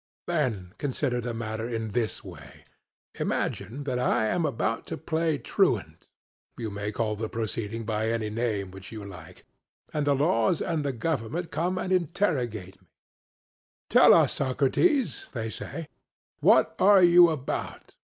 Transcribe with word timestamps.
SOCRATES: 0.27 0.55
Then 0.57 0.73
consider 0.79 1.21
the 1.21 1.33
matter 1.35 1.69
in 1.69 1.89
this 1.89 2.23
way: 2.23 2.65
Imagine 3.19 3.83
that 3.83 3.99
I 3.99 4.25
am 4.29 4.47
about 4.47 4.87
to 4.87 4.97
play 4.97 5.37
truant 5.37 6.07
(you 6.57 6.71
may 6.71 6.91
call 6.91 7.15
the 7.15 7.29
proceeding 7.29 7.85
by 7.85 8.09
any 8.09 8.31
name 8.31 8.71
which 8.71 8.91
you 8.91 9.05
like), 9.05 9.45
and 9.93 10.07
the 10.07 10.15
laws 10.15 10.59
and 10.59 10.83
the 10.83 10.91
government 10.91 11.51
come 11.51 11.77
and 11.77 11.93
interrogate 11.93 12.81
me: 12.81 12.87
'Tell 13.91 14.15
us, 14.15 14.33
Socrates,' 14.33 15.29
they 15.33 15.51
say; 15.51 15.87
'what 16.39 16.73
are 16.79 17.03
you 17.03 17.29
about? 17.29 17.93